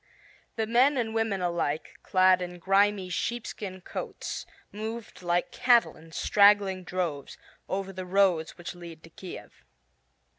[0.55, 6.83] The men and women alike, clad in grimy sheepskin coats, moved like cattle in straggling
[6.83, 7.37] droves,
[7.69, 9.63] over the roads which lead to Kiev.